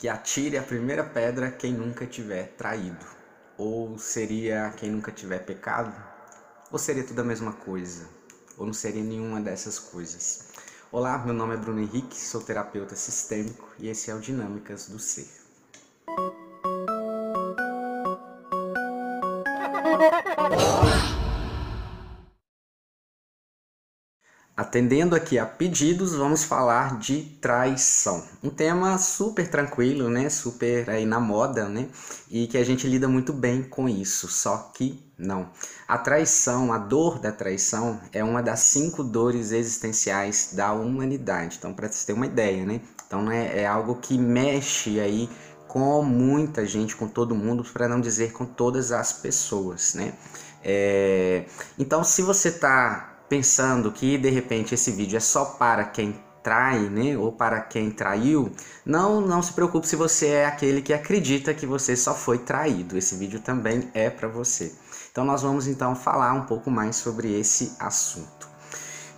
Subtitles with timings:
[0.00, 3.04] Que atire a primeira pedra quem nunca tiver traído.
[3.58, 5.94] Ou seria quem nunca tiver pecado?
[6.72, 8.08] Ou seria tudo a mesma coisa?
[8.56, 10.52] Ou não seria nenhuma dessas coisas?
[10.90, 14.98] Olá, meu nome é Bruno Henrique, sou terapeuta sistêmico e esse é o Dinâmicas do
[14.98, 15.28] Ser.
[24.70, 28.22] Atendendo aqui a pedidos, vamos falar de traição.
[28.40, 30.30] Um tema super tranquilo, né?
[30.30, 31.88] Super aí na moda, né?
[32.30, 35.50] E que a gente lida muito bem com isso, só que não.
[35.88, 41.56] A traição, a dor da traição, é uma das cinco dores existenciais da humanidade.
[41.58, 42.80] Então, para você ter uma ideia, né?
[43.08, 45.28] Então, é, é algo que mexe aí
[45.66, 50.14] com muita gente, com todo mundo, para não dizer com todas as pessoas, né?
[50.62, 51.46] É...
[51.76, 56.80] Então, se você está pensando que de repente esse vídeo é só para quem trai,
[56.80, 58.50] né, ou para quem traiu,
[58.84, 62.98] não, não se preocupe se você é aquele que acredita que você só foi traído.
[62.98, 64.74] Esse vídeo também é para você.
[65.12, 68.48] Então nós vamos então falar um pouco mais sobre esse assunto.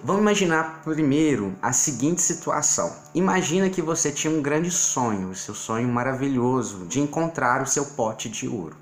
[0.04, 2.94] Vamos imaginar primeiro a seguinte situação.
[3.14, 8.28] Imagina que você tinha um grande sonho, seu sonho maravilhoso de encontrar o seu pote
[8.28, 8.81] de ouro.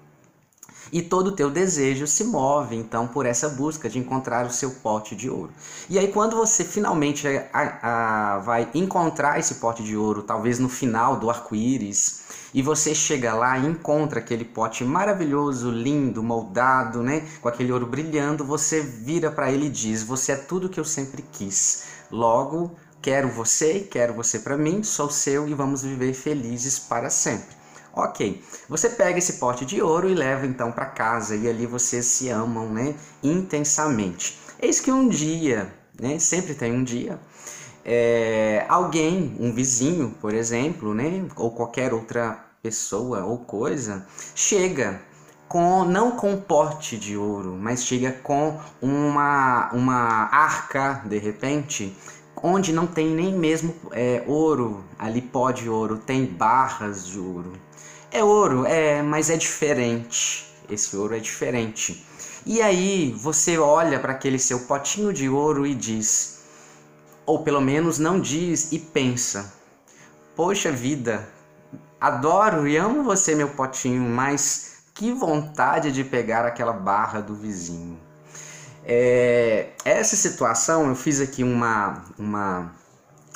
[0.93, 4.71] E todo o teu desejo se move então por essa busca de encontrar o seu
[4.71, 5.53] pote de ouro.
[5.89, 10.69] E aí quando você finalmente a, a, vai encontrar esse pote de ouro, talvez no
[10.69, 17.25] final do arco-íris, e você chega lá e encontra aquele pote maravilhoso, lindo, moldado, né,
[17.41, 20.85] com aquele ouro brilhando, você vira para ele e diz: "Você é tudo que eu
[20.85, 21.85] sempre quis".
[22.11, 27.60] Logo, quero você, quero você para mim, sou seu e vamos viver felizes para sempre.
[27.93, 32.07] Ok, você pega esse pote de ouro e leva então para casa e ali vocês
[32.07, 34.39] se amam, né, intensamente.
[34.61, 37.19] Eis que um dia, né, sempre tem um dia,
[37.85, 45.01] é, alguém, um vizinho, por exemplo, né, ou qualquer outra pessoa ou coisa, chega
[45.49, 51.97] com não com pote de ouro, mas chega com uma uma arca de repente
[52.43, 57.53] onde não tem nem mesmo é, ouro, ali pó de ouro, tem barras de ouro.
[58.13, 60.47] É ouro, é, mas é diferente.
[60.69, 62.05] Esse ouro é diferente.
[62.45, 66.41] E aí você olha para aquele seu potinho de ouro e diz,
[67.25, 69.53] ou pelo menos não diz e pensa:
[70.35, 71.29] Poxa vida,
[72.01, 77.99] adoro e amo você, meu potinho, mas que vontade de pegar aquela barra do vizinho.
[78.85, 82.73] É, essa situação eu fiz aqui uma, uma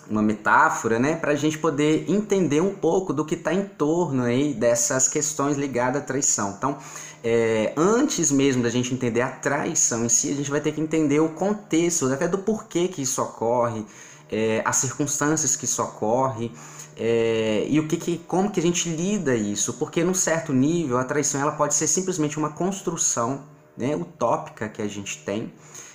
[0.09, 4.25] uma metáfora, né, para a gente poder entender um pouco do que está em torno
[4.25, 6.55] aí dessas questões ligadas à traição.
[6.57, 6.79] Então,
[7.23, 10.81] é, antes mesmo da gente entender a traição em si, a gente vai ter que
[10.81, 13.87] entender o contexto, até do porquê que isso ocorre,
[14.31, 16.53] é, as circunstâncias que isso ocorre.
[16.97, 19.75] É, e o que, que, como que a gente lida isso?
[19.75, 23.43] Porque num certo nível a traição ela pode ser simplesmente uma construção
[23.77, 25.53] né, utópica que a gente tem,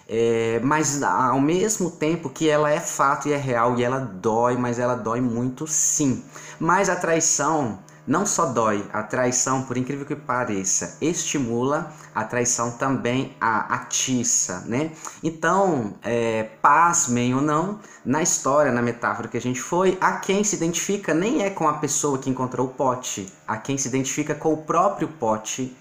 [0.09, 4.57] é, mas ao mesmo tempo que ela é fato e é real e ela dói,
[4.57, 6.23] mas ela dói muito sim.
[6.59, 7.77] Mas a traição
[8.07, 14.63] não só dói, a traição, por incrível que pareça, estimula, a traição também a atiça,
[14.65, 14.91] né?
[15.23, 20.43] Então, é, pasmem ou não, na história, na metáfora que a gente foi, a quem
[20.43, 24.33] se identifica nem é com a pessoa que encontrou o pote, a quem se identifica
[24.33, 25.77] com o próprio pote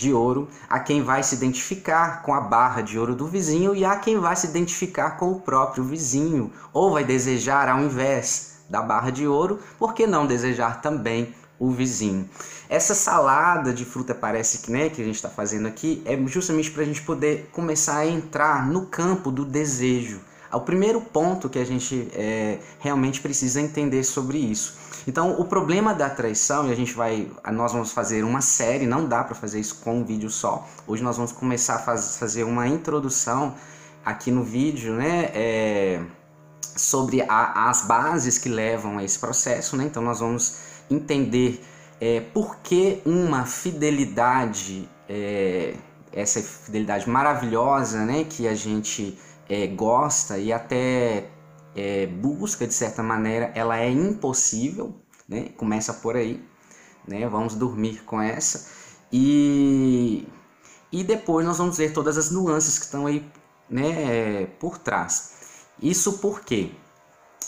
[0.00, 3.84] de ouro, a quem vai se identificar com a barra de ouro do vizinho e
[3.84, 8.80] a quem vai se identificar com o próprio vizinho, ou vai desejar ao invés da
[8.80, 12.28] barra de ouro, por que não desejar também o vizinho?
[12.68, 16.70] Essa salada de fruta parece que, né, que a gente está fazendo aqui é justamente
[16.70, 20.20] para a gente poder começar a entrar no campo do desejo.
[20.50, 24.78] É o primeiro ponto que a gente é, realmente precisa entender sobre isso.
[25.06, 29.06] Então, o problema da traição, e a gente vai, nós vamos fazer uma série, não
[29.06, 30.66] dá para fazer isso com um vídeo só.
[30.86, 33.54] Hoje nós vamos começar a faz, fazer uma introdução
[34.04, 36.02] aqui no vídeo, né, é,
[36.76, 39.84] sobre a, as bases que levam a esse processo, né?
[39.84, 40.58] Então, nós vamos
[40.90, 41.62] entender
[42.00, 45.74] é, por que uma fidelidade, é,
[46.12, 51.28] essa fidelidade maravilhosa, né, que a gente é, gosta e até
[51.74, 54.94] é, busca de certa maneira, ela é impossível,
[55.28, 55.50] né?
[55.56, 56.44] Começa por aí,
[57.06, 57.28] né?
[57.28, 58.68] Vamos dormir com essa
[59.12, 60.26] e
[60.92, 63.24] e depois nós vamos ver todas as nuances que estão aí,
[63.68, 64.46] né?
[64.58, 65.34] Por trás.
[65.80, 66.72] Isso porque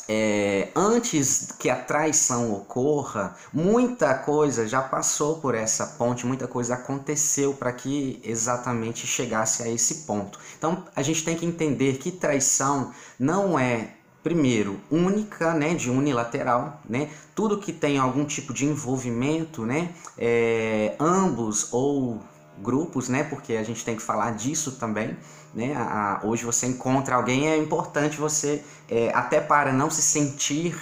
[0.09, 6.75] é, antes que a traição ocorra, muita coisa já passou por essa ponte, muita coisa
[6.75, 10.39] aconteceu para que exatamente chegasse a esse ponto.
[10.59, 16.81] Então a gente tem que entender que traição não é primeiro, única, né, de unilateral,
[16.89, 22.21] né, tudo que tem algum tipo de envolvimento, né, é, ambos ou
[22.59, 25.17] grupos, né, porque a gente tem que falar disso também,
[25.53, 30.03] né, a, a, hoje você encontra alguém, é importante você, é, até para não se
[30.03, 30.79] sentir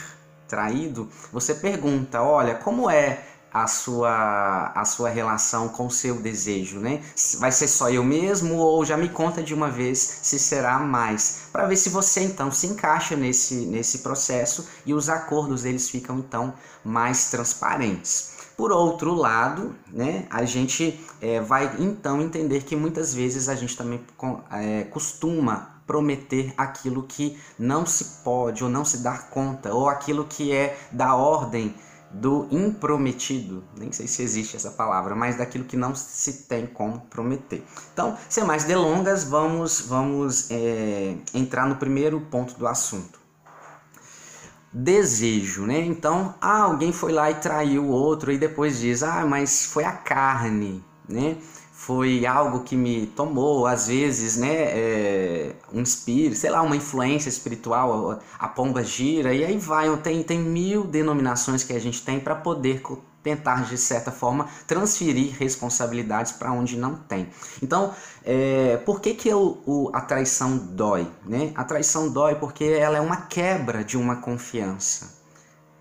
[0.47, 6.79] traído, você pergunta, olha, como é a sua, a sua relação com o seu desejo,
[6.79, 7.02] né?
[7.38, 11.49] Vai ser só eu mesmo ou já me conta de uma vez se será mais,
[11.52, 16.19] para ver se você então se encaixa nesse, nesse processo e os acordos eles ficam
[16.19, 16.55] então
[16.85, 18.38] mais transparentes.
[18.56, 23.75] Por outro lado, né, a gente é, vai então entender que muitas vezes a gente
[23.75, 24.05] também
[24.53, 30.25] é, costuma prometer aquilo que não se pode ou não se dar conta, ou aquilo
[30.25, 31.75] que é da ordem
[32.11, 37.01] do imprometido, nem sei se existe essa palavra, mas daquilo que não se tem como
[37.03, 37.65] prometer.
[37.93, 43.21] Então, sem mais delongas, vamos, vamos é, entrar no primeiro ponto do assunto.
[44.73, 45.81] Desejo, né?
[45.81, 49.85] Então, ah, alguém foi lá e traiu o outro e depois diz, ah, mas foi
[49.85, 51.37] a carne, né?
[51.91, 57.29] Foi algo que me tomou, às vezes, né, é, um espírito, sei lá, uma influência
[57.29, 62.21] espiritual, a pomba gira, e aí vai, tem, tem mil denominações que a gente tem
[62.21, 62.81] para poder
[63.25, 67.29] tentar, de certa forma, transferir responsabilidades para onde não tem.
[67.61, 67.93] Então,
[68.25, 71.11] é, por que, que o, a traição dói?
[71.27, 71.51] Né?
[71.57, 75.19] A traição dói porque ela é uma quebra de uma confiança.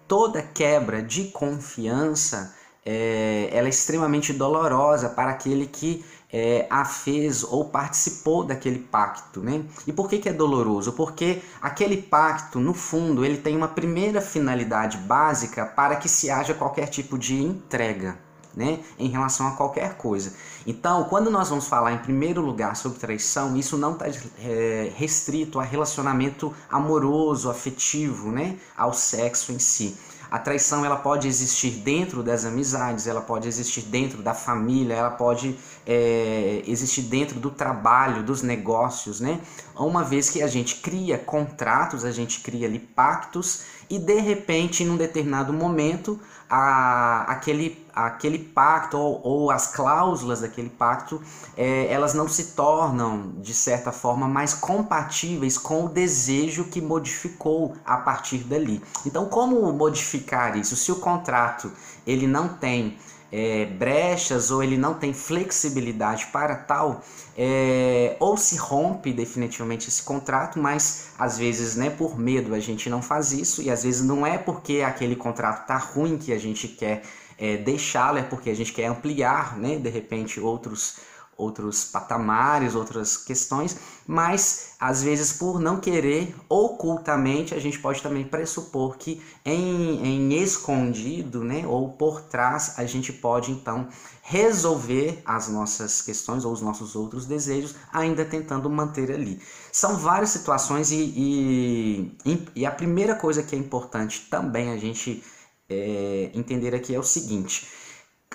[0.08, 2.58] Toda quebra de confiança
[2.92, 6.04] é, ela é extremamente dolorosa para aquele que
[6.34, 9.64] é, a fez ou participou daquele pacto, né?
[9.86, 10.94] E por que, que é doloroso?
[10.94, 16.56] Porque aquele pacto, no fundo, ele tem uma primeira finalidade básica para que se haja
[16.56, 18.18] qualquer tipo de entrega,
[18.56, 18.80] né?
[18.98, 20.34] Em relação a qualquer coisa.
[20.66, 24.08] Então, quando nós vamos falar em primeiro lugar sobre traição, isso não está
[24.40, 28.58] é, restrito a relacionamento amoroso, afetivo, né?
[28.76, 29.96] Ao sexo em si
[30.32, 35.10] a traição ela pode existir dentro das amizades, ela pode existir dentro da família, ela
[35.12, 39.40] pode é, existir dentro do trabalho, dos negócios, né?
[39.76, 44.84] Uma vez que a gente cria contratos, a gente cria ali pactos e de repente,
[44.84, 46.20] em um determinado momento,
[46.50, 51.22] a, aquele, aquele pacto ou, ou, as cláusulas daquele pacto,
[51.58, 57.76] é, elas não se tornam, de certa forma, mais compatíveis com o desejo que modificou
[57.86, 58.82] a partir dali.
[59.06, 60.76] Então, como modificar isso?
[60.76, 61.72] Se o contrato
[62.06, 62.98] ele não tem
[63.32, 67.04] é, brechas ou ele não tem flexibilidade para tal,
[67.38, 72.90] é, ou se rompe definitivamente esse contrato, mas às vezes né, por medo a gente
[72.90, 76.38] não faz isso, e às vezes não é porque aquele contrato está ruim que a
[76.40, 77.04] gente quer
[77.38, 80.98] é, deixá-lo, é porque a gente quer ampliar né, de repente outros
[81.40, 88.26] outros patamares, outras questões, mas às vezes por não querer ocultamente a gente pode também
[88.26, 93.88] pressupor que em, em escondido, né, ou por trás a gente pode então
[94.22, 99.42] resolver as nossas questões ou os nossos outros desejos, ainda tentando manter ali.
[99.72, 105.24] São várias situações e, e, e a primeira coisa que é importante também a gente
[105.70, 107.68] é, entender aqui é o seguinte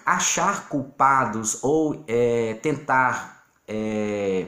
[0.04, 4.46] achar culpados ou é, tentar é,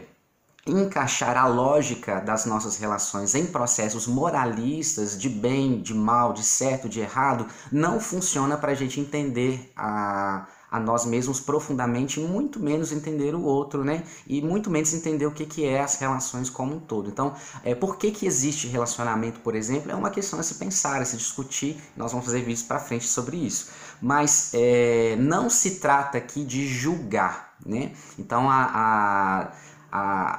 [0.66, 6.88] encaixar a lógica das nossas relações em processos moralistas de bem, de mal, de certo,
[6.88, 10.46] de errado, não funciona para a gente entender a,
[10.76, 14.04] a nós mesmos profundamente, muito menos entender o outro, né?
[14.26, 17.08] E muito menos entender o que, que é as relações como um todo.
[17.08, 21.00] Então, é, por que, que existe relacionamento, por exemplo, é uma questão a se pensar,
[21.00, 21.80] a se discutir.
[21.96, 23.70] Nós vamos fazer vídeos para frente sobre isso.
[24.00, 27.92] Mas é, não se trata aqui de julgar, né?
[28.18, 29.52] Então, a, a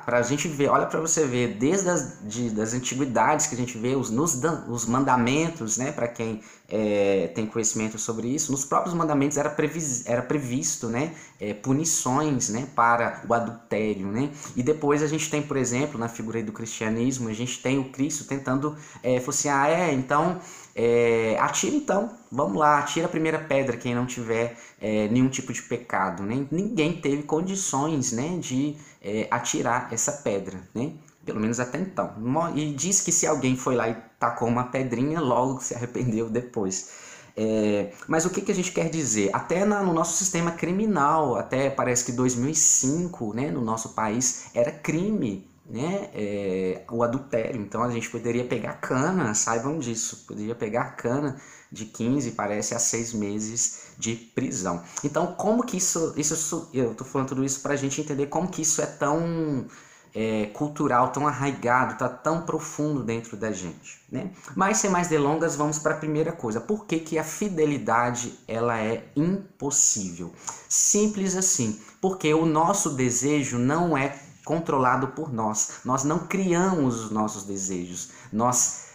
[0.05, 3.57] para a gente ver, olha para você ver, desde as de, das antiguidades que a
[3.57, 8.65] gente vê, os, nos, os mandamentos, né, para quem é, tem conhecimento sobre isso, nos
[8.65, 14.07] próprios mandamentos era, previs, era previsto né, é, punições né, para o adultério.
[14.07, 14.31] Né?
[14.55, 17.85] E depois a gente tem, por exemplo, na figura do cristianismo, a gente tem o
[17.89, 20.39] Cristo tentando, é, assim, ah, é, então
[20.79, 25.51] é, atira então, vamos lá, atira a primeira pedra quem não tiver é, nenhum tipo
[25.51, 26.21] de pecado.
[26.21, 26.45] Né?
[26.51, 30.91] Ninguém teve condições né, de é, atirar essa pedra, né?
[31.27, 32.13] pelo menos até então.
[32.55, 36.89] E diz que se alguém foi lá e tacou uma pedrinha, logo se arrependeu depois.
[37.35, 39.29] É, mas o que, que a gente quer dizer?
[39.33, 44.71] Até na, no nosso sistema criminal, até parece que 2005, né, no nosso país, era
[44.71, 47.61] crime né, é, o adultério.
[47.61, 51.39] Então a gente poderia pegar cana, saibam disso, poderia pegar cana
[51.71, 54.81] de 15, parece, a 6 meses de prisão.
[55.03, 58.47] Então, como que isso, isso eu estou falando tudo isso para a gente entender como
[58.47, 59.67] que isso é tão
[60.15, 64.01] é, cultural tão arraigado, está tão profundo dentro da gente.
[64.11, 64.31] Né?
[64.55, 66.59] Mas sem mais delongas, vamos para a primeira coisa.
[66.59, 70.33] Por que, que a fidelidade ela é impossível?
[70.67, 74.15] Simples assim, porque o nosso desejo não é
[74.47, 75.81] controlado por nós.
[75.83, 78.11] Nós não criamos os nossos desejos.
[78.31, 78.85] Nós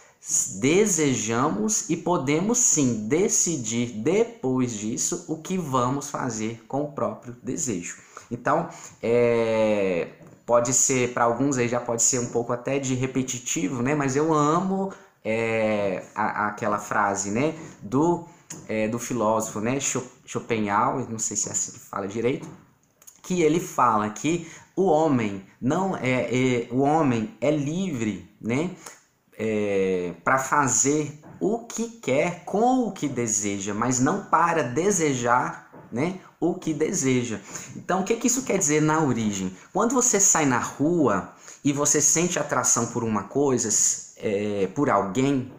[0.59, 7.97] desejamos e podemos sim decidir depois disso o que vamos fazer com o próprio desejo.
[8.31, 8.67] Então,
[9.01, 10.07] é,
[10.43, 13.93] pode ser, para alguns aí já pode ser um pouco até de repetitivo, né?
[13.93, 14.91] Mas eu amo
[15.23, 17.53] é, a, aquela frase, né?
[17.79, 18.25] Do,
[18.67, 19.77] é, do filósofo, né?
[20.25, 22.47] Schopenhauer, não sei se é assim que fala direito,
[23.23, 28.71] que ele fala que o homem não é, é o homem é livre, né?
[29.35, 36.19] É, para fazer o que quer com o que deseja, mas não para desejar, né?
[36.39, 37.39] O que deseja.
[37.75, 39.55] Então, o que, que isso quer dizer na origem?
[39.71, 43.69] Quando você sai na rua e você sente atração por uma coisa,
[44.17, 45.51] é, por alguém,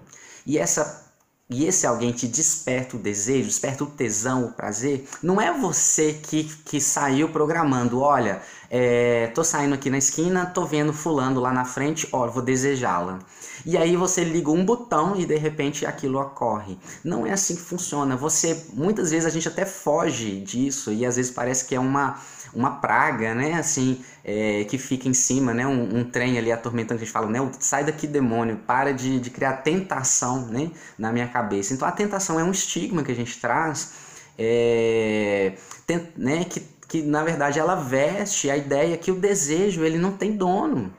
[0.47, 1.04] e essa
[1.49, 6.15] e esse alguém te desperta o desejo, desperta o tesão, o prazer, não é você
[6.15, 11.53] que, que saiu programando, olha, é, tô saindo aqui na esquina, tô vendo fulano lá
[11.53, 13.19] na frente, ó, vou desejá-la.
[13.65, 16.79] E aí você liga um botão e de repente aquilo ocorre.
[17.05, 18.17] Não é assim que funciona.
[18.17, 22.19] Você, muitas vezes a gente até foge disso e às vezes parece que é uma
[22.55, 23.55] uma praga, né?
[23.55, 25.67] Assim, é, que fica em cima, né?
[25.67, 27.51] Um, um, trem ali atormentando que a gente fala, né?
[27.61, 30.71] Sai daqui, demônio, para de, de criar tentação, né?
[30.99, 31.75] Na minha cabeça.
[31.75, 33.93] Então a tentação é um estigma que a gente traz,
[34.39, 35.55] é,
[35.87, 36.45] tem, né?
[36.45, 40.93] Que, que na verdade ela veste a ideia que o desejo ele não tem dono,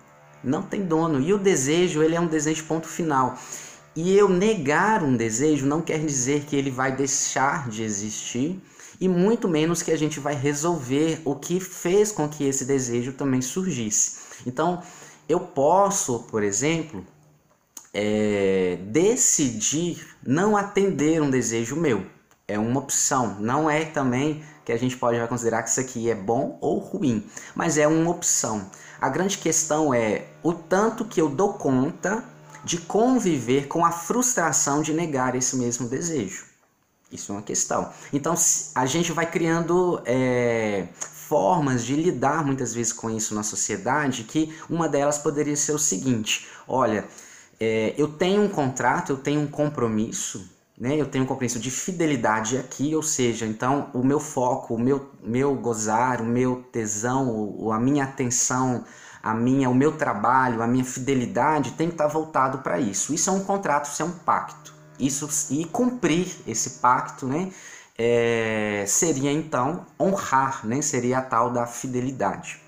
[0.43, 1.19] não tem dono.
[1.21, 3.37] E o desejo ele é um desejo ponto final.
[3.95, 8.61] E eu negar um desejo não quer dizer que ele vai deixar de existir
[8.99, 13.13] e muito menos que a gente vai resolver o que fez com que esse desejo
[13.13, 14.17] também surgisse.
[14.45, 14.81] Então,
[15.27, 17.05] eu posso, por exemplo,
[17.93, 22.05] é, decidir não atender um desejo meu.
[22.47, 26.15] É uma opção, não é também que a gente pode considerar que isso aqui é
[26.15, 27.25] bom ou ruim,
[27.55, 28.69] mas é uma opção.
[28.99, 32.23] A grande questão é o tanto que eu dou conta
[32.63, 36.54] de conviver com a frustração de negar esse mesmo desejo.
[37.15, 37.89] Isso é uma questão.
[38.13, 38.35] Então
[38.75, 40.87] a gente vai criando é,
[41.27, 45.79] formas de lidar muitas vezes com isso na sociedade, que uma delas poderia ser o
[45.79, 47.05] seguinte: olha,
[47.59, 50.95] é, eu tenho um contrato, eu tenho um compromisso, né?
[50.95, 55.09] Eu tenho um compromisso de fidelidade aqui, ou seja, então o meu foco, o meu,
[55.23, 58.83] meu gozar, o meu tesão, o, a minha atenção,
[59.23, 63.13] a minha, o meu trabalho, a minha fidelidade tem que estar voltado para isso.
[63.13, 67.51] Isso é um contrato, isso é um pacto isso e cumprir esse pacto, né?
[67.97, 70.81] É, seria então honrar, né?
[70.81, 72.61] Seria a tal da fidelidade.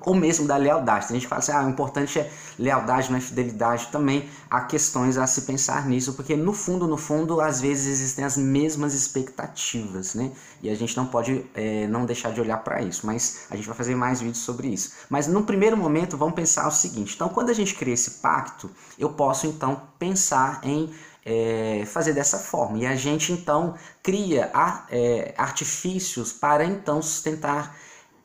[0.00, 1.08] Ou mesmo da lealdade.
[1.08, 3.88] Tem gente fala assim, ah, o importante é lealdade, não é fidelidade.
[3.90, 8.22] Também há questões a se pensar nisso, porque no fundo, no fundo, às vezes existem
[8.22, 10.32] as mesmas expectativas, né?
[10.62, 13.66] E a gente não pode é, não deixar de olhar para isso, mas a gente
[13.66, 14.92] vai fazer mais vídeos sobre isso.
[15.08, 18.70] Mas no primeiro momento, vamos pensar o seguinte: então, quando a gente cria esse pacto,
[18.98, 20.92] eu posso então pensar em
[21.24, 22.78] é, fazer dessa forma.
[22.78, 24.50] E a gente então cria
[24.90, 27.76] é, artifícios para então sustentar,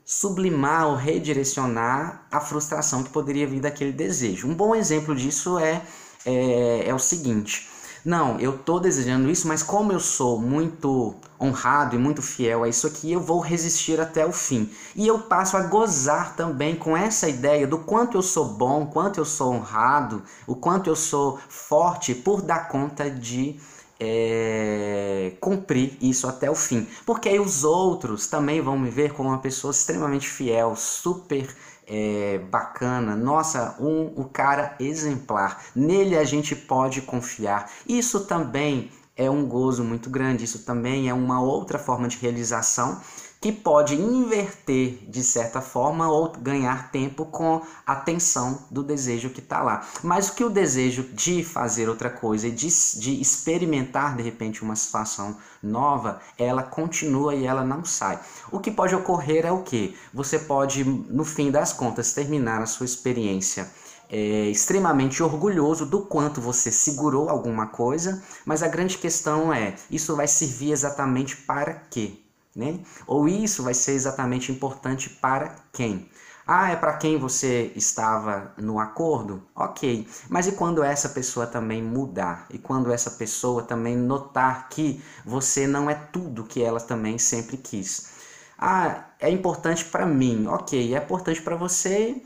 [0.04, 4.48] sublimar ou redirecionar a frustração que poderia vir daquele desejo.
[4.48, 5.82] Um bom exemplo disso é,
[6.26, 7.70] é, é o seguinte:
[8.04, 12.70] não, eu estou desejando isso, mas como eu sou muito honrado e muito fiel a
[12.70, 14.70] isso aqui, eu vou resistir até o fim.
[14.96, 19.20] E eu passo a gozar também com essa ideia do quanto eu sou bom, quanto
[19.20, 23.60] eu sou honrado, o quanto eu sou forte por dar conta de
[24.00, 26.88] é, cumprir isso até o fim.
[27.06, 31.54] Porque aí os outros também vão me ver como uma pessoa extremamente fiel, super
[31.90, 35.64] é, bacana, nossa, um, o cara exemplar.
[35.76, 37.70] Nele a gente pode confiar.
[37.88, 43.02] Isso também é um gozo muito grande, isso também é uma outra forma de realização
[43.42, 49.40] que pode inverter de certa forma ou ganhar tempo com a tensão do desejo que
[49.40, 49.88] está lá.
[50.04, 52.68] Mas o que o desejo de fazer outra coisa e de,
[53.00, 58.20] de experimentar de repente uma situação nova, ela continua e ela não sai.
[58.52, 59.96] O que pode ocorrer é o que?
[60.14, 63.70] Você pode, no fim das contas, terminar a sua experiência
[64.10, 70.16] é, extremamente orgulhoso do quanto você segurou alguma coisa, mas a grande questão é: isso
[70.16, 72.29] vai servir exatamente para quê?
[72.60, 72.80] Né?
[73.08, 76.10] Ou isso vai ser exatamente importante para quem?
[76.46, 79.44] Ah, é para quem você estava no acordo?
[79.56, 80.08] Ok.
[80.28, 82.48] Mas e quando essa pessoa também mudar?
[82.50, 87.56] E quando essa pessoa também notar que você não é tudo que ela também sempre
[87.56, 88.10] quis?
[88.58, 90.48] Ah, é importante para mim.
[90.48, 92.22] Ok, é importante para você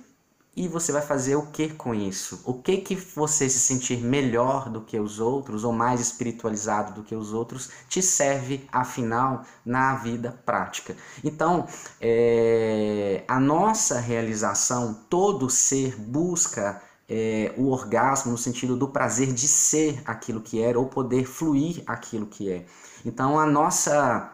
[0.55, 2.41] e você vai fazer o que com isso?
[2.45, 7.03] O que que você se sentir melhor do que os outros ou mais espiritualizado do
[7.03, 10.95] que os outros te serve afinal na vida prática?
[11.23, 11.65] Então,
[11.99, 19.47] é, a nossa realização, todo ser busca é, o orgasmo no sentido do prazer de
[19.47, 22.65] ser aquilo que era ou poder fluir aquilo que é.
[23.05, 24.32] Então, a nossa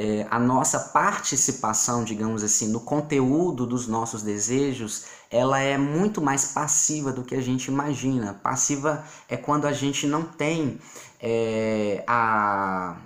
[0.00, 6.52] é, a nossa participação, digamos assim, no conteúdo dos nossos desejos, ela é muito mais
[6.52, 8.32] passiva do que a gente imagina.
[8.40, 10.78] Passiva é quando a gente não tem
[11.20, 12.96] é, a,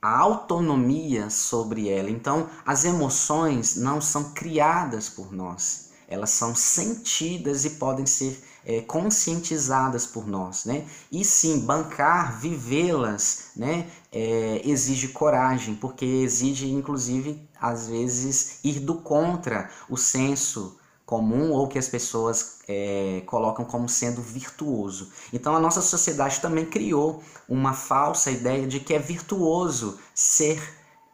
[0.00, 2.10] a autonomia sobre ela.
[2.10, 8.80] Então, as emoções não são criadas por nós, elas são sentidas e podem ser é,
[8.80, 10.84] conscientizadas por nós, né?
[11.10, 13.86] E sim, bancar, vivê-las, né?
[14.10, 21.68] É, exige coragem, porque exige, inclusive, às vezes, ir do contra o senso comum ou
[21.68, 25.12] que as pessoas é, colocam como sendo virtuoso.
[25.32, 30.60] Então a nossa sociedade também criou uma falsa ideia de que é virtuoso ser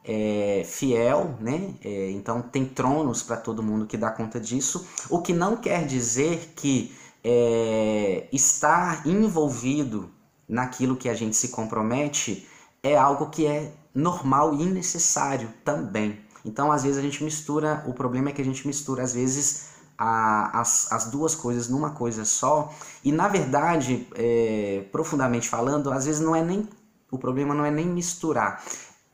[0.03, 1.75] é, fiel, né?
[1.85, 5.87] É, então tem tronos para todo mundo que dá conta disso, o que não quer
[5.87, 10.11] dizer que é, estar envolvido
[10.49, 12.47] naquilo que a gente se compromete
[12.83, 16.19] é algo que é normal e necessário também.
[16.45, 19.69] Então, às vezes a gente mistura, o problema é que a gente mistura, às vezes,
[19.97, 22.75] a, as, as duas coisas numa coisa só,
[23.05, 26.69] e na verdade, é, profundamente falando, às vezes não é nem,
[27.11, 28.63] o problema não é nem misturar,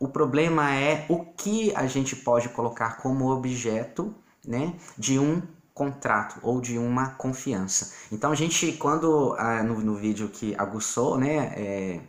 [0.01, 4.15] o problema é o que a gente pode colocar como objeto
[4.47, 5.43] né, de um
[5.79, 7.93] contrato ou de uma confiança.
[8.11, 12.01] Então a gente, quando ah, no, no vídeo que aguçou né, é,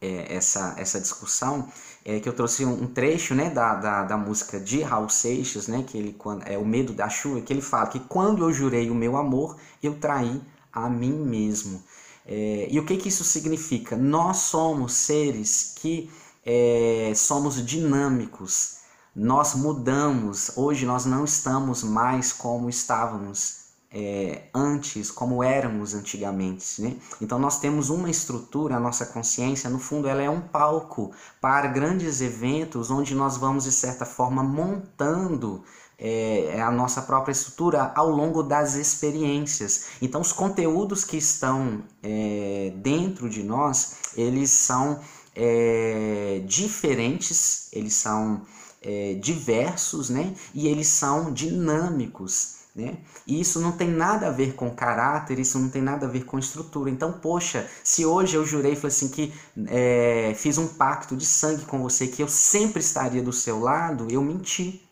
[0.00, 1.66] é, essa, essa discussão,
[2.04, 5.84] é que eu trouxe um, trecho né, da, da, da, música de Raul Seixas, né,
[5.86, 8.90] que ele, quando, é o Medo da Chuva, que ele fala que quando eu jurei
[8.90, 10.42] o meu amor, eu traí
[10.72, 11.82] a mim mesmo.
[12.26, 13.96] É, e o que, que isso significa?
[13.96, 16.10] Nós somos seres que
[16.44, 18.81] é, somos dinâmicos,
[19.14, 26.80] nós mudamos, hoje nós não estamos mais como estávamos é, antes, como éramos antigamente.
[26.80, 26.96] Né?
[27.20, 31.68] Então nós temos uma estrutura, a nossa consciência, no fundo, ela é um palco para
[31.68, 35.62] grandes eventos onde nós vamos, de certa forma, montando
[35.98, 39.88] é, a nossa própria estrutura ao longo das experiências.
[40.00, 45.00] Então os conteúdos que estão é, dentro de nós, eles são
[45.36, 48.42] é, diferentes, eles são
[48.82, 50.34] é, diversos, né?
[50.54, 52.98] E eles são dinâmicos, né?
[53.26, 56.24] E isso não tem nada a ver com caráter, isso não tem nada a ver
[56.24, 56.90] com estrutura.
[56.90, 59.32] Então, poxa, se hoje eu jurei, falei assim, que
[59.66, 64.08] é, fiz um pacto de sangue com você, que eu sempre estaria do seu lado,
[64.10, 64.88] eu menti.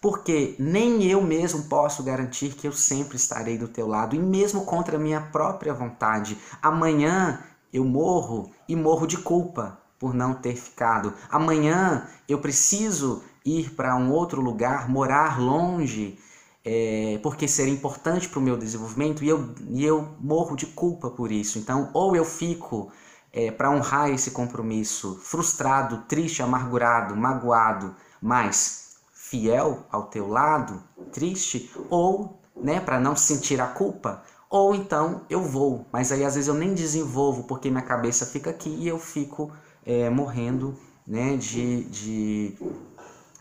[0.00, 4.64] Porque nem eu mesmo posso garantir que eu sempre estarei do teu lado, e mesmo
[4.64, 6.38] contra a minha própria vontade.
[6.62, 11.12] Amanhã eu morro e morro de culpa por não ter ficado.
[11.30, 16.18] Amanhã eu preciso ir para um outro lugar, morar longe,
[16.64, 21.10] é, porque seria importante para o meu desenvolvimento e eu, e eu morro de culpa
[21.10, 21.58] por isso.
[21.58, 22.90] Então, ou eu fico
[23.30, 30.82] é, para honrar esse compromisso frustrado, triste, amargurado, magoado, mas fiel ao teu lado,
[31.12, 36.34] triste, ou né, para não sentir a culpa, ou então eu vou, mas aí às
[36.34, 39.52] vezes eu nem desenvolvo porque minha cabeça fica aqui e eu fico
[39.84, 42.54] é, morrendo né, de, de,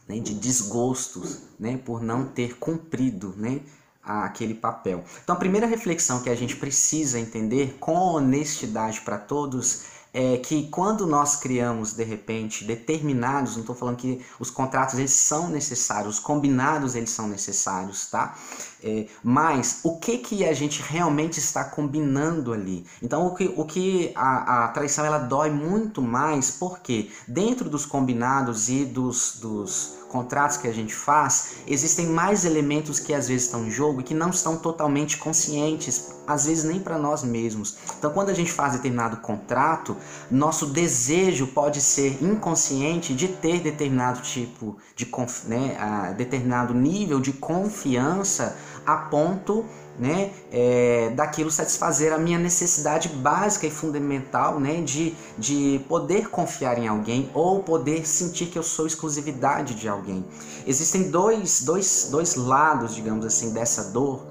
[0.08, 3.62] né, de desgostos né, por não ter cumprido né,
[4.04, 5.04] aquele papel.
[5.24, 10.68] Então, a primeira reflexão que a gente precisa entender com honestidade para todos é que
[10.70, 16.16] quando nós criamos de repente determinados, não estou falando que os contratos eles são necessários,
[16.16, 18.36] os combinados eles são necessários, tá?
[18.82, 22.86] É, mas o que que a gente realmente está combinando ali?
[23.02, 27.86] Então o que, o que a, a traição ela dói muito mais porque dentro dos
[27.86, 33.46] combinados e dos, dos contratos que a gente faz, existem mais elementos que às vezes
[33.46, 37.78] estão em jogo e que não estão totalmente conscientes, às vezes nem para nós mesmos.
[37.98, 39.96] Então, quando a gente faz determinado contrato,
[40.30, 45.10] nosso desejo pode ser inconsciente de ter determinado tipo de
[45.46, 48.58] né, determinado nível de confiança
[48.94, 49.66] a ponto
[49.98, 56.78] né, é, daquilo satisfazer a minha necessidade básica e fundamental né, de, de poder confiar
[56.80, 60.26] em alguém ou poder sentir que eu sou exclusividade de alguém.
[60.66, 64.26] Existem dois, dois, dois lados, digamos assim, dessa dor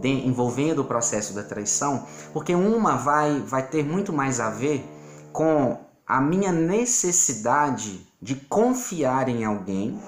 [0.00, 4.84] de, envolvendo o processo da traição, porque uma vai, vai ter muito mais a ver
[5.32, 9.98] com a minha necessidade de confiar em alguém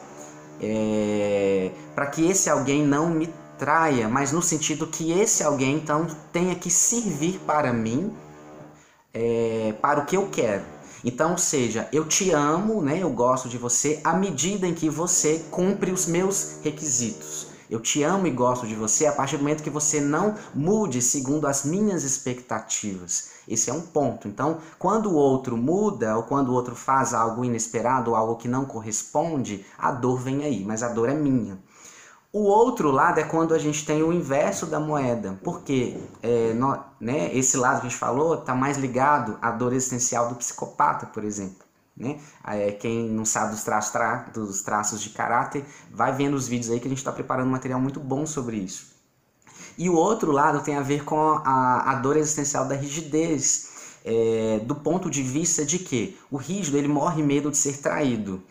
[0.61, 6.07] é, para que esse alguém não me traia, mas no sentido que esse alguém então
[6.33, 8.13] tenha que servir para mim,
[9.13, 10.65] é, para o que eu quero.
[11.05, 12.99] Então, seja, eu te amo, né?
[13.01, 17.47] Eu gosto de você à medida em que você cumpre os meus requisitos.
[17.69, 21.03] Eu te amo e gosto de você a partir do momento que você não mude
[21.03, 23.31] segundo as minhas expectativas.
[23.49, 24.29] Esse é um ponto.
[24.29, 28.49] Então, quando o outro muda ou quando o outro faz algo inesperado ou algo que
[28.49, 31.59] não corresponde, a dor vem aí, mas a dor é minha.
[32.39, 36.79] O outro lado é quando a gente tem o inverso da moeda, porque é, no,
[37.01, 41.07] né, esse lado que a gente falou está mais ligado à dor existencial do psicopata,
[41.07, 41.65] por exemplo.
[41.97, 42.21] Né?
[42.47, 46.71] É, quem não sabe dos traços, tra dos traços de caráter, vai vendo os vídeos
[46.71, 48.89] aí que a gente está preparando um material muito bom sobre isso.
[49.79, 54.61] E o outro lado tem a ver com a, a dor existencial da rigidez, é,
[54.63, 58.43] do ponto de vista de que o rígido ele morre medo de ser traído.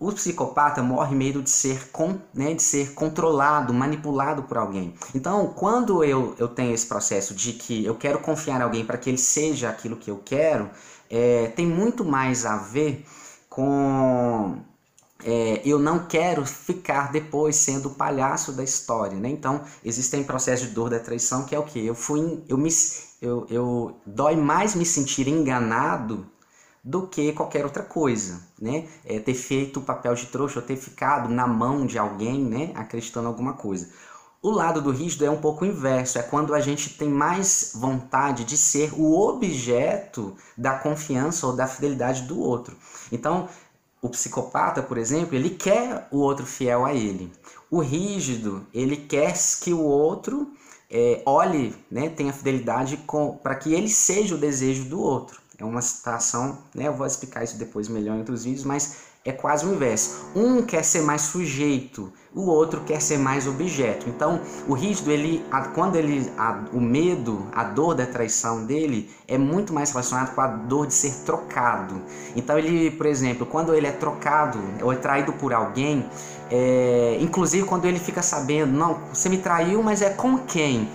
[0.00, 1.90] O psicopata morre medo de ser,
[2.32, 4.94] né, de ser controlado, manipulado por alguém.
[5.14, 8.96] Então, quando eu, eu tenho esse processo de que eu quero confiar em alguém para
[8.96, 10.70] que ele seja aquilo que eu quero,
[11.10, 13.04] é, tem muito mais a ver
[13.50, 14.56] com
[15.22, 19.28] é, eu não quero ficar depois sendo o palhaço da história, né?
[19.28, 21.84] Então, existem processos de dor da traição que é o que?
[21.84, 22.70] Eu fui, eu me,
[23.20, 26.26] eu, eu dói mais me sentir enganado
[26.82, 28.88] do que qualquer outra coisa, né?
[29.04, 32.72] É, ter feito o papel de trouxa ou ter ficado na mão de alguém, né?
[32.74, 33.90] Acreditando alguma coisa.
[34.42, 38.42] O lado do rígido é um pouco inverso, é quando a gente tem mais vontade
[38.44, 42.74] de ser o objeto da confiança ou da fidelidade do outro.
[43.12, 43.50] Então,
[44.00, 47.30] o psicopata, por exemplo, ele quer o outro fiel a ele.
[47.70, 50.50] O rígido, ele quer que o outro
[50.90, 52.98] é, olhe, né, tenha fidelidade
[53.42, 55.39] para que ele seja o desejo do outro.
[55.60, 59.32] É uma situação, né, eu vou explicar isso depois melhor em outros vídeos, mas é
[59.32, 60.30] quase o inverso.
[60.34, 64.08] Um quer ser mais sujeito, o outro quer ser mais objeto.
[64.08, 65.44] Então, o rígido, ele,
[65.74, 70.40] quando ele, a, o medo, a dor da traição dele é muito mais relacionado com
[70.40, 72.00] a dor de ser trocado.
[72.34, 76.08] Então, ele, por exemplo, quando ele é trocado ou é traído por alguém,
[76.50, 80.88] é, inclusive quando ele fica sabendo, não, você me traiu, mas é com quem?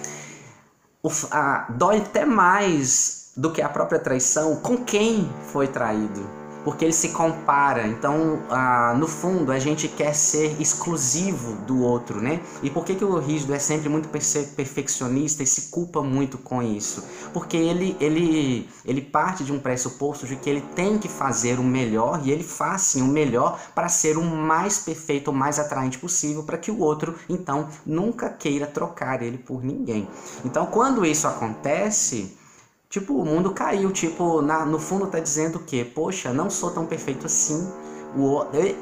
[1.03, 6.83] O, a, dói até mais do que a própria traição com quem foi traído porque
[6.83, 7.87] ele se compara.
[7.87, 12.41] Então, ah, no fundo, a gente quer ser exclusivo do outro, né?
[12.63, 16.63] E por que, que o rígido é sempre muito perfeccionista e se culpa muito com
[16.63, 17.05] isso?
[17.31, 21.63] Porque ele, ele, ele parte de um pressuposto de que ele tem que fazer o
[21.63, 25.99] melhor e ele faz sim o melhor para ser o mais perfeito, o mais atraente
[25.99, 30.07] possível, para que o outro, então, nunca queira trocar ele por ninguém.
[30.43, 32.35] Então, quando isso acontece
[32.95, 36.85] Tipo, o mundo caiu, tipo, na, no fundo tá dizendo que, poxa, não sou tão
[36.85, 37.69] perfeito assim.
[38.15, 38.39] O,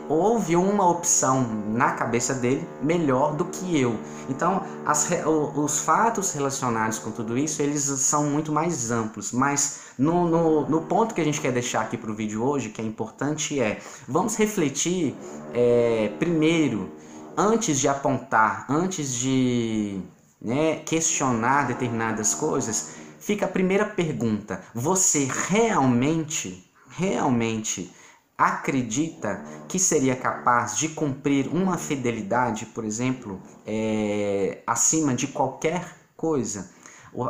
[0.08, 3.97] houve uma opção na cabeça dele melhor do que eu.
[4.30, 5.10] Então, as,
[5.56, 9.32] os fatos relacionados com tudo isso, eles são muito mais amplos.
[9.32, 12.69] Mas no, no, no ponto que a gente quer deixar aqui para o vídeo hoje,
[12.69, 15.15] que é importante, é vamos refletir
[15.56, 16.91] é, primeiro,
[17.36, 19.99] antes de apontar, antes de
[20.39, 27.94] né, questionar determinadas coisas, fica a primeira pergunta: você realmente, realmente
[28.38, 36.70] acredita que seria capaz de cumprir uma fidelidade, por exemplo, é, acima de qualquer coisa?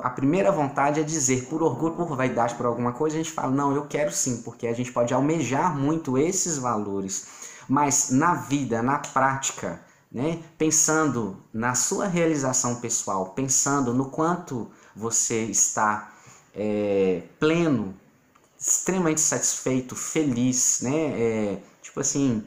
[0.02, 3.52] A primeira vontade é dizer, por orgulho, por vaidade, por alguma coisa, a gente fala,
[3.52, 7.28] não, eu quero sim, porque a gente pode almejar muito esses valores.
[7.68, 15.44] Mas na vida, na prática, né, pensando na sua realização pessoal, pensando no quanto você
[15.46, 16.14] está
[16.54, 17.96] é, pleno,
[18.60, 20.96] extremamente satisfeito, feliz, né?
[21.20, 22.44] É, tipo assim,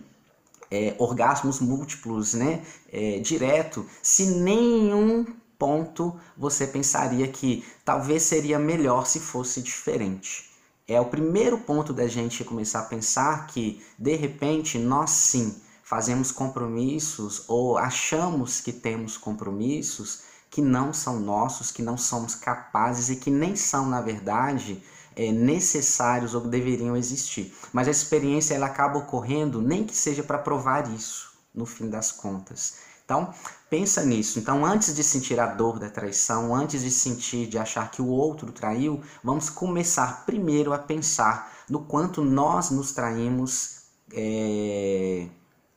[0.71, 2.65] é, orgasmos múltiplos, né?
[2.93, 5.27] É, direto, se nenhum
[5.59, 10.51] ponto você pensaria que talvez seria melhor se fosse diferente.
[10.89, 16.31] É o primeiro ponto da gente começar a pensar que, de repente, nós sim fazemos
[16.31, 20.23] compromissos ou achamos que temos compromissos
[20.57, 24.83] que não são nossos, que não somos capazes e que nem são, na verdade,
[25.15, 27.55] é, necessários ou deveriam existir.
[27.75, 32.11] Mas a experiência ela acaba ocorrendo nem que seja para provar isso, no fim das
[32.11, 32.77] contas.
[33.05, 33.35] Então,
[33.69, 34.39] pensa nisso.
[34.39, 38.09] Então, antes de sentir a dor da traição, antes de sentir, de achar que o
[38.09, 45.29] outro traiu, vamos começar primeiro a pensar no quanto nós nos traímos é,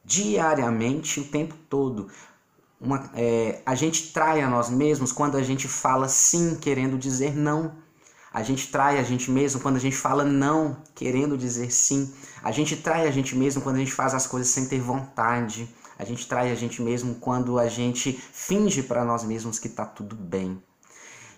[0.06, 2.10] diariamente, o tempo todo
[2.80, 7.36] uma, é, a gente trai a nós mesmos quando a gente fala sim querendo dizer
[7.36, 7.74] não.
[8.32, 12.13] A gente trai a gente mesmo quando a gente fala não querendo dizer sim.
[12.44, 15.68] A gente trai a gente mesmo quando a gente faz as coisas sem ter vontade.
[15.98, 19.86] A gente trai a gente mesmo quando a gente finge para nós mesmos que está
[19.86, 20.62] tudo bem.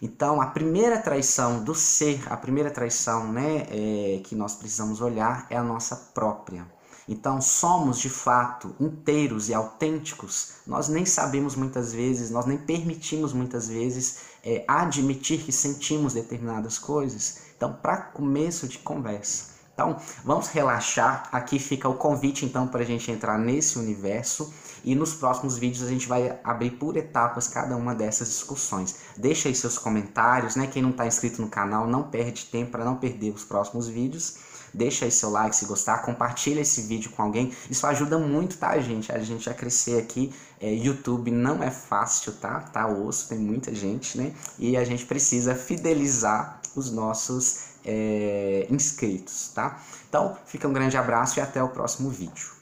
[0.01, 5.45] Então, a primeira traição do ser, a primeira traição né, é, que nós precisamos olhar
[5.49, 6.67] é a nossa própria.
[7.07, 10.53] Então, somos de fato inteiros e autênticos.
[10.65, 16.77] Nós nem sabemos muitas vezes, nós nem permitimos muitas vezes é, admitir que sentimos determinadas
[16.77, 17.39] coisas.
[17.55, 21.27] Então, para começo de conversa, então, vamos relaxar.
[21.31, 24.53] Aqui fica o convite, então, para a gente entrar nesse universo.
[24.83, 28.95] E nos próximos vídeos a gente vai abrir por etapas cada uma dessas discussões.
[29.17, 30.67] Deixa aí seus comentários, né?
[30.67, 34.35] Quem não está inscrito no canal, não perde tempo para não perder os próximos vídeos.
[34.73, 37.51] Deixa aí seu like se gostar, compartilha esse vídeo com alguém.
[37.69, 39.11] Isso ajuda muito, tá, gente?
[39.11, 40.33] A gente a crescer aqui.
[40.59, 42.59] É, YouTube não é fácil, tá?
[42.59, 44.33] Tá osso, tem muita gente, né?
[44.57, 49.81] E a gente precisa fidelizar os nossos é, inscritos, tá?
[50.07, 52.60] Então, fica um grande abraço e até o próximo vídeo.